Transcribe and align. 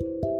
Thank 0.00 0.24
you. 0.24 0.33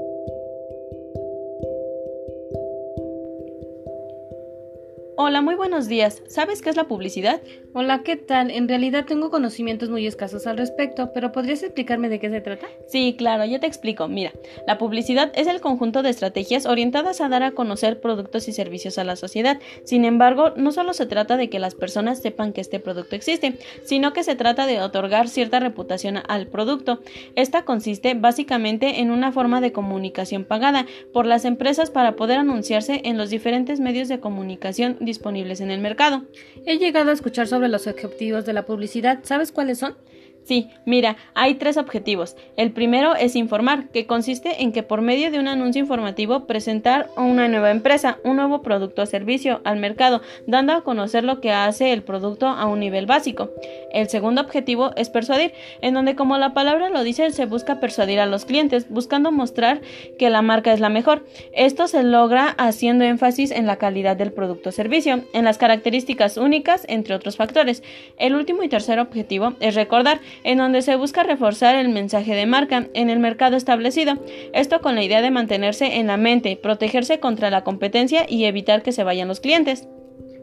Hola, 5.17 5.43
muy 5.43 5.55
buenos 5.55 5.87
días. 5.87 6.25
¿Sabes 6.27 6.61
qué 6.61 6.71
es 6.71 6.77
la 6.77 6.89
publicidad? 6.89 7.41
Hola, 7.73 8.03
¿qué 8.03 8.17
tal? 8.17 8.51
En 8.51 8.67
realidad 8.67 9.05
tengo 9.05 9.31
conocimientos 9.31 9.89
muy 9.89 10.09
escasos 10.09 10.49
al 10.49 10.57
respecto, 10.57 11.13
pero 11.13 11.31
¿podrías 11.31 11.63
explicarme 11.63 12.09
de 12.09 12.19
qué 12.19 12.31
se 12.31 12.41
trata? 12.41 12.67
Sí, 12.89 13.15
claro, 13.17 13.45
yo 13.45 13.61
te 13.61 13.69
explico. 13.69 14.09
Mira, 14.09 14.33
la 14.67 14.77
publicidad 14.77 15.31
es 15.37 15.47
el 15.47 15.61
conjunto 15.61 16.03
de 16.03 16.11
estrategias 16.11 16.67
orientadas 16.67 17.21
a 17.21 17.29
dar 17.29 17.45
a 17.45 17.53
conocer 17.53 18.01
productos 18.01 18.49
y 18.49 18.53
servicios 18.53 18.99
a 18.99 19.05
la 19.05 19.15
sociedad. 19.15 19.61
Sin 19.85 20.05
embargo, 20.05 20.51
no 20.57 20.73
solo 20.73 20.95
se 20.95 21.07
trata 21.07 21.37
de 21.37 21.49
que 21.49 21.61
las 21.61 21.77
personas 21.77 22.21
sepan 22.21 22.53
que 22.53 22.61
este 22.61 22.81
producto 22.81 23.15
existe, 23.15 23.59
sino 23.85 24.13
que 24.13 24.25
se 24.25 24.35
trata 24.35 24.67
de 24.67 24.81
otorgar 24.81 25.29
cierta 25.29 25.61
reputación 25.61 26.23
al 26.27 26.49
producto. 26.49 27.03
Esta 27.37 27.65
consiste 27.65 28.15
básicamente 28.15 29.01
en 29.01 29.13
una 29.13 29.31
forma 29.31 29.61
de 29.61 29.71
comunicación 29.71 30.45
pagada 30.45 30.87
por 31.13 31.25
las 31.25 31.45
empresas 31.45 31.93
para 31.93 32.17
poder 32.17 32.39
anunciarse 32.39 33.01
en 33.05 33.17
los 33.17 33.31
diferentes 33.31 33.79
medios 33.79 34.09
de 34.09 34.19
comunicación 34.19 34.97
disponibles 35.05 35.61
en 35.61 35.71
el 35.71 35.81
mercado. 35.81 36.25
He 36.67 36.79
llegado 36.79 37.11
a 37.11 37.15
escuchar 37.15 37.47
sobre 37.47 37.69
los 37.69 37.87
objetivos 37.87 38.45
de 38.45 38.53
la 38.53 38.67
publicidad. 38.67 39.21
¿Sabes 39.23 39.53
cuáles 39.53 39.79
son? 39.79 39.97
Sí, 40.45 40.69
mira, 40.85 41.17
hay 41.35 41.55
tres 41.55 41.79
objetivos. 41.79 42.37
El 42.59 42.71
primero 42.71 43.17
es 43.17 43.35
informar, 43.35 43.89
que 43.89 44.07
consiste 44.07 44.63
en 44.63 44.73
que 44.73 44.83
por 44.83 45.01
medio 45.01 45.31
de 45.31 45.39
un 45.39 45.49
anuncio 45.49 45.81
informativo 45.81 46.47
presentar 46.47 47.09
una 47.17 47.49
nueva 47.49 47.71
empresa, 47.71 48.19
un 48.25 48.37
nuevo 48.37 48.61
producto 48.61 49.03
o 49.03 49.07
servicio 49.07 49.63
al 49.65 49.79
mercado, 49.79 50.21
dando 50.47 50.75
a 50.75 50.85
conocer 50.85 51.25
lo 51.25 51.41
que 51.41 51.53
hace 51.53 51.93
el 51.93 52.03
producto 52.03 52.47
a 52.47 52.67
un 52.67 52.81
nivel 52.81 53.07
básico. 53.07 53.51
El 53.91 54.11
segundo 54.11 54.43
objetivo 54.43 54.93
es 54.97 55.09
persuadir, 55.09 55.53
en 55.81 55.95
donde 55.95 56.15
como 56.15 56.37
la 56.37 56.53
palabra 56.53 56.91
lo 56.91 57.03
dice, 57.05 57.31
se 57.31 57.47
busca 57.47 57.81
persuadir 57.81 58.21
a 58.21 58.27
los 58.27 58.45
clientes, 58.45 58.91
buscando 58.91 59.33
mostrar 59.33 59.81
que 60.19 60.29
la 60.29 60.43
marca 60.43 60.75
es 60.75 60.81
la 60.81 60.91
mejor. 60.91 61.25
Esto 61.55 61.89
se 61.89 62.03
logra 62.03 62.49
haciendo 62.59 63.05
énfasis 63.05 63.51
en 63.51 63.67
la 63.67 63.77
calidad 63.77 64.17
del 64.17 64.33
producto 64.33 64.69
o 64.69 64.73
servicio, 64.73 65.25
en 65.33 65.45
las 65.45 65.57
características 65.57 66.37
únicas, 66.37 66.85
entre 66.89 67.15
otros 67.15 67.39
factores. 67.39 67.83
El 68.19 68.35
último 68.35 68.63
y 68.63 68.69
tercer 68.69 68.99
objetivo 68.99 69.55
es 69.61 69.75
recordar, 69.75 70.21
en 70.43 70.59
donde 70.59 70.83
se 70.83 70.97
busca 70.97 71.23
reforzar 71.23 71.77
el 71.77 71.89
mensaje 71.89 72.35
de 72.35 72.47
marca 72.47 72.89
en 72.95 73.11
el 73.11 73.19
mercado 73.19 73.57
establecido, 73.57 74.19
esto 74.53 74.81
con 74.81 74.95
la 74.95 75.05
idea 75.05 75.23
de 75.23 75.31
mantenerse 75.31 75.97
en 75.97 76.09
la 76.09 76.17
mente, 76.17 76.57
protegerse 76.57 77.21
contra 77.21 77.51
la 77.51 77.65
competencia 77.65 78.27
y 78.29 78.45
evitar 78.45 78.83
que 78.83 78.93
se 78.93 79.05
vayan 79.05 79.29
los 79.29 79.41
clientes. 79.41 79.89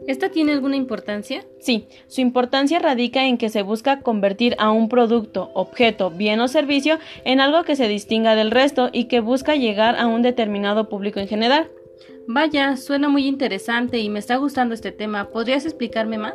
¿Esta 0.08 0.30
tiene 0.30 0.52
alguna 0.52 0.74
importancia? 0.74 1.44
Sí, 1.60 1.86
su 2.08 2.20
importancia 2.20 2.80
radica 2.80 3.26
en 3.26 3.38
que 3.38 3.50
se 3.50 3.62
busca 3.62 4.00
convertir 4.00 4.56
a 4.58 4.72
un 4.72 4.88
producto, 4.88 5.52
objeto, 5.54 6.10
bien 6.10 6.40
o 6.40 6.48
servicio 6.48 6.98
en 7.24 7.40
algo 7.40 7.62
que 7.62 7.76
se 7.76 7.86
distinga 7.86 8.34
del 8.34 8.50
resto 8.50 8.90
y 8.92 9.04
que 9.04 9.20
busca 9.20 9.54
llegar 9.54 9.96
a 9.96 10.06
un 10.06 10.22
determinado 10.22 10.88
público 10.88 11.20
en 11.20 11.28
general. 11.28 11.70
Vaya, 12.28 12.76
suena 12.76 13.08
muy 13.08 13.26
interesante 13.26 13.98
y 13.98 14.08
me 14.08 14.20
está 14.20 14.36
gustando 14.36 14.74
este 14.74 14.92
tema. 14.92 15.28
¿Podrías 15.30 15.64
explicarme 15.64 16.18
más? 16.18 16.34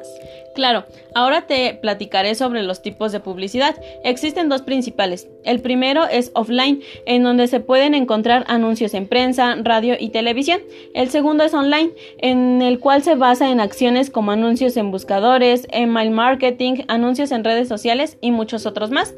Claro, 0.53 0.85
ahora 1.15 1.47
te 1.47 1.73
platicaré 1.75 2.35
sobre 2.35 2.63
los 2.63 2.81
tipos 2.81 3.11
de 3.11 3.21
publicidad. 3.21 3.75
Existen 4.03 4.49
dos 4.49 4.63
principales. 4.63 5.29
El 5.45 5.61
primero 5.61 6.05
es 6.05 6.31
offline, 6.33 6.81
en 7.05 7.23
donde 7.23 7.47
se 7.47 7.61
pueden 7.61 7.93
encontrar 7.93 8.43
anuncios 8.47 8.93
en 8.93 9.07
prensa, 9.07 9.55
radio 9.63 9.95
y 9.97 10.09
televisión. 10.09 10.59
El 10.93 11.09
segundo 11.09 11.45
es 11.45 11.53
online, 11.53 11.91
en 12.17 12.61
el 12.61 12.79
cual 12.79 13.01
se 13.03 13.15
basa 13.15 13.49
en 13.49 13.61
acciones 13.61 14.09
como 14.09 14.31
anuncios 14.31 14.75
en 14.75 14.91
buscadores, 14.91 15.67
email 15.71 16.11
marketing, 16.11 16.83
anuncios 16.89 17.31
en 17.31 17.43
redes 17.43 17.69
sociales 17.69 18.17
y 18.19 18.31
muchos 18.31 18.65
otros 18.65 18.91
más. 18.91 19.13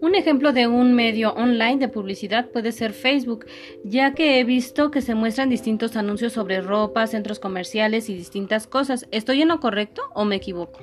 Un 0.00 0.14
ejemplo 0.14 0.52
de 0.52 0.66
un 0.66 0.94
medio 0.94 1.32
online 1.34 1.78
de 1.78 1.88
publicidad 1.88 2.48
puede 2.50 2.72
ser 2.72 2.92
Facebook, 2.92 3.46
ya 3.84 4.14
que 4.14 4.38
he 4.38 4.44
visto 4.44 4.90
que 4.90 5.02
se 5.02 5.14
muestran 5.14 5.50
distintos 5.50 5.96
anuncios 5.96 6.32
sobre 6.32 6.60
ropa, 6.60 7.06
centros 7.06 7.38
comerciales 7.38 8.08
y 8.08 8.14
distintas 8.14 8.66
cosas. 8.66 9.06
¿Estoy 9.10 9.42
en 9.42 9.48
lo 9.48 9.60
correcto 9.60 10.02
o 10.14 10.24
me 10.24 10.36
equivoco? 10.36 10.80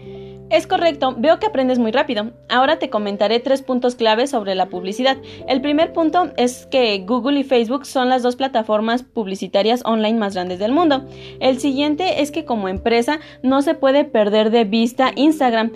Es 0.50 0.68
correcto, 0.68 1.16
veo 1.18 1.40
que 1.40 1.48
aprendes 1.48 1.80
muy 1.80 1.92
rápido. 1.92 2.32
Ahora 2.50 2.80
te 2.80 2.90
comentaré 2.90 3.40
tres 3.40 3.62
puntos 3.62 3.96
claves 3.96 4.30
sobre 4.30 4.56
la 4.56 4.68
publicidad. 4.68 5.18
El 5.48 5.62
primer 5.62 5.94
punto 5.94 6.32
es 6.38 6.66
que 6.68 6.98
Google 7.06 7.40
y 7.40 7.44
Facebook 7.44 7.86
son 7.86 8.10
las 8.10 8.24
dos 8.24 8.36
plataformas 8.36 9.04
publicitarias 9.04 9.82
online 9.86 10.18
más 10.18 10.36
grandes 10.36 10.60
del 10.60 10.72
mundo. 10.72 11.06
El 11.40 11.60
siguiente 11.60 12.22
es 12.22 12.32
que 12.32 12.46
como 12.46 12.70
empresa 12.70 13.20
no 13.44 13.62
se 13.62 13.74
puede 13.74 14.06
perder 14.06 14.52
de 14.52 14.64
vista 14.64 15.12
Instagram, 15.16 15.72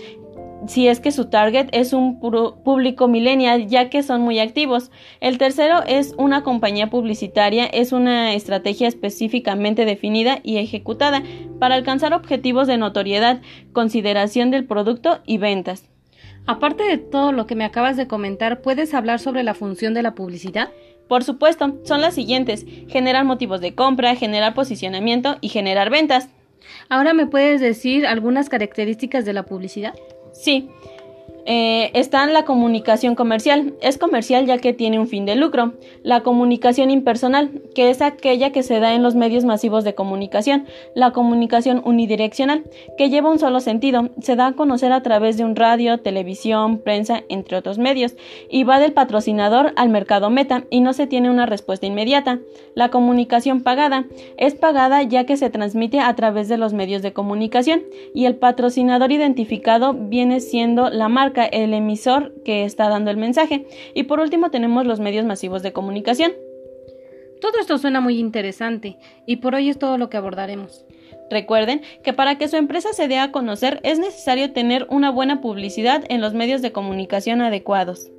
si 0.68 0.88
es 0.88 1.00
que 1.00 1.12
su 1.12 1.26
target 1.26 1.68
es 1.72 1.94
un 1.94 2.20
público 2.20 3.08
millennial, 3.08 3.68
ya 3.68 3.90
que 3.90 4.04
son 4.04 4.22
muy 4.22 4.40
activos. 4.40 4.92
El 5.20 5.38
tercero 5.38 5.84
es 5.88 6.14
una 6.18 6.44
compañía 6.44 6.90
publicitaria, 6.90 7.66
es 7.66 7.92
una 7.92 8.34
estrategia 8.34 8.88
específicamente 8.88 9.86
definida 9.86 10.40
y 10.44 10.58
ejecutada 10.58 11.24
para 11.60 11.76
alcanzar 11.76 12.14
objetivos 12.14 12.68
de 12.68 12.78
notoriedad, 12.78 13.42
consideración 13.74 14.52
del 14.52 14.66
producto 14.66 15.22
y 15.26 15.38
ventas. 15.38 15.90
Aparte 16.48 16.84
de 16.84 16.98
todo 16.98 17.32
lo 17.32 17.46
que 17.46 17.56
me 17.56 17.66
acabas 17.66 17.98
de 17.98 18.08
comentar, 18.08 18.62
¿puedes 18.62 18.94
hablar 18.94 19.20
sobre 19.20 19.44
la 19.44 19.54
función 19.54 19.94
de 19.94 20.02
la 20.02 20.16
publicidad? 20.16 20.72
Por 21.08 21.24
supuesto, 21.24 21.78
son 21.84 22.02
las 22.02 22.16
siguientes, 22.16 22.66
generar 22.88 23.26
motivos 23.26 23.62
de 23.62 23.76
compra, 23.76 24.16
generar 24.16 24.54
posicionamiento 24.54 25.38
y 25.42 25.50
generar 25.50 25.90
ventas. 25.90 26.30
Ahora 26.90 27.14
me 27.14 27.28
puedes 27.28 27.62
decir 27.62 28.08
algunas 28.08 28.50
características 28.50 29.26
de 29.26 29.34
la 29.34 29.44
publicidad. 29.44 29.94
Sí. 30.34 30.70
Eh, 31.46 31.92
está 31.94 32.24
en 32.24 32.34
la 32.34 32.46
comunicación 32.46 33.16
comercial. 33.16 33.74
Es 33.82 33.98
comercial 33.98 34.46
ya 34.46 34.58
que 34.60 34.74
tiene 34.74 35.00
un 35.00 35.08
fin 35.08 35.26
de 35.26 35.36
lucro. 35.36 35.74
La 36.04 36.22
comunicación 36.22 36.92
impersonal, 36.92 37.62
que 37.74 37.90
es 37.90 38.02
aquella 38.02 38.52
que 38.52 38.64
se 38.64 38.80
da 38.80 38.94
en 38.94 39.04
los 39.04 39.16
medios 39.16 39.44
masivos 39.44 39.84
de 39.84 39.96
comunicación. 39.96 40.66
La 40.94 41.12
comunicación 41.12 41.82
unidireccional, 41.84 42.64
que 42.98 43.10
lleva 43.10 43.32
un 43.32 43.40
solo 43.40 43.60
sentido. 43.60 44.10
Se 44.22 44.36
da 44.36 44.48
a 44.48 44.54
conocer 44.54 44.92
a 44.92 45.02
través 45.02 45.38
de 45.38 45.46
un 45.46 45.56
radio, 45.56 46.00
televisión, 46.00 46.78
prensa, 46.78 47.24
entre 47.30 47.58
otros 47.58 47.78
medios. 47.78 48.16
Y 48.50 48.64
va 48.64 48.80
del 48.80 48.94
patrocinador 48.94 49.74
al 49.76 49.90
mercado 49.90 50.30
meta 50.30 50.66
y 50.70 50.82
no 50.82 50.94
se 50.94 51.08
tiene 51.08 51.30
una 51.30 51.46
respuesta 51.46 51.86
inmediata. 51.86 52.40
La 52.76 52.90
comunicación 52.90 53.62
pagada 53.62 54.06
es 54.38 54.54
pagada 54.56 55.02
ya 55.04 55.26
que 55.26 55.38
se 55.38 55.50
transmite 55.50 56.00
a 56.00 56.16
través 56.16 56.48
de 56.48 56.58
los 56.58 56.74
medios 56.74 57.02
de 57.02 57.14
comunicación. 57.14 57.84
Y 58.14 58.26
el 58.26 58.36
patrocinador 58.36 59.12
identificado 59.12 59.94
viene 59.94 60.40
siendo 60.40 60.90
la 60.90 61.10
marca 61.10 61.31
el 61.38 61.74
emisor 61.74 62.34
que 62.44 62.66
está 62.66 62.90
dando 62.90 63.12
el 63.12 63.18
mensaje. 63.18 63.66
Y 63.94 64.04
por 64.04 64.20
último 64.20 64.52
tenemos 64.52 64.86
los 64.86 65.00
medios 65.00 65.26
masivos 65.26 65.64
de 65.64 65.74
comunicación. 65.74 66.34
Todo 67.42 67.60
esto 67.60 67.78
suena 67.80 68.02
muy 68.02 68.20
interesante 68.20 68.98
y 69.26 69.38
por 69.38 69.56
hoy 69.56 69.70
es 69.70 69.80
todo 69.80 69.98
lo 69.98 70.10
que 70.10 70.18
abordaremos. 70.18 70.86
Recuerden 71.32 71.82
que 72.04 72.14
para 72.14 72.38
que 72.38 72.48
su 72.48 72.58
empresa 72.58 72.94
se 72.94 73.08
dé 73.08 73.18
a 73.18 73.32
conocer 73.32 73.80
es 73.84 73.98
necesario 73.98 74.52
tener 74.52 74.86
una 74.90 75.10
buena 75.10 75.42
publicidad 75.42 76.04
en 76.10 76.22
los 76.22 76.34
medios 76.34 76.62
de 76.62 76.72
comunicación 76.72 77.42
adecuados. 77.42 78.12